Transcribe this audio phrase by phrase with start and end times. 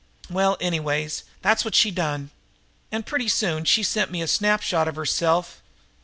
[0.31, 2.31] "Well, anyways, that's what she done.
[2.91, 5.61] And pretty soon she sent me a snapshot of herself.